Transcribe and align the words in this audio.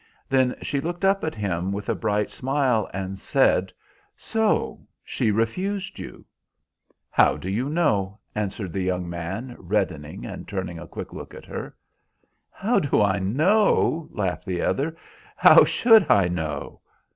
Then 0.27 0.55
she 0.63 0.81
looked 0.81 1.05
up 1.05 1.23
at 1.23 1.35
him, 1.35 1.71
with 1.71 1.87
a 1.87 1.93
bright 1.93 2.31
smile, 2.31 2.89
and 2.91 3.19
said, 3.19 3.71
"So 4.17 4.81
she 5.03 5.29
refused 5.29 5.99
you?" 5.99 6.25
"How 7.11 7.37
do 7.37 7.47
you 7.47 7.69
know?" 7.69 8.17
answered 8.33 8.73
the 8.73 8.81
young 8.81 9.07
man, 9.07 9.55
reddening 9.59 10.25
and 10.25 10.47
turning 10.47 10.79
a 10.79 10.87
quick 10.87 11.13
look 11.13 11.35
at 11.35 11.45
her. 11.45 11.75
"How 12.49 12.79
do 12.79 12.99
I 12.99 13.19
know?" 13.19 14.07
laughed 14.09 14.47
the 14.47 14.63
other. 14.63 14.97
"How 15.35 15.63
should 15.65 16.09
I 16.09 16.27
know?" 16.27 16.81